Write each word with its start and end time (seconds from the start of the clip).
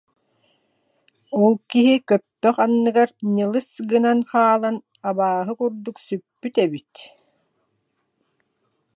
Ол 1.43 1.53
киһи 1.71 1.95
көппөх 2.09 2.55
анныгар 2.65 3.09
ньылыс 3.35 3.69
гынан 3.91 4.19
хаалан 4.31 4.77
абааһы 5.09 5.53
курдук 5.59 5.97
сүппүт 6.07 6.55
эбит 6.65 6.93